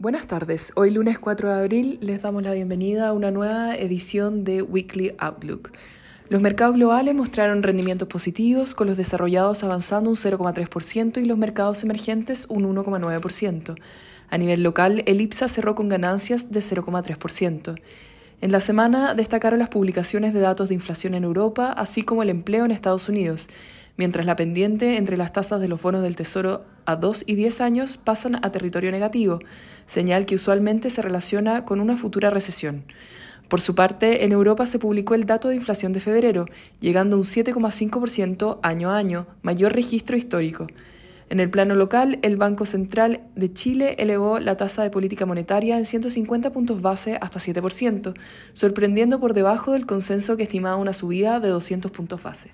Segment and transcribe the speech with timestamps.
[0.00, 0.70] Buenas tardes.
[0.76, 5.16] Hoy lunes 4 de abril les damos la bienvenida a una nueva edición de Weekly
[5.18, 5.72] Outlook.
[6.28, 11.82] Los mercados globales mostraron rendimientos positivos, con los desarrollados avanzando un 0,3% y los mercados
[11.82, 13.74] emergentes un 1,9%.
[14.30, 17.80] A nivel local, el IPSA cerró con ganancias de 0,3%.
[18.40, 22.30] En la semana destacaron las publicaciones de datos de inflación en Europa, así como el
[22.30, 23.48] empleo en Estados Unidos,
[23.98, 27.60] mientras la pendiente entre las tasas de los bonos del Tesoro a 2 y 10
[27.60, 29.40] años pasan a territorio negativo,
[29.86, 32.84] señal que usualmente se relaciona con una futura recesión.
[33.48, 36.46] Por su parte, en Europa se publicó el dato de inflación de febrero,
[36.80, 40.66] llegando a un 7,5% año a año, mayor registro histórico.
[41.30, 45.76] En el plano local, el Banco Central de Chile elevó la tasa de política monetaria
[45.76, 48.14] en 150 puntos base hasta 7%,
[48.52, 52.52] sorprendiendo por debajo del consenso que estimaba una subida de 200 puntos base.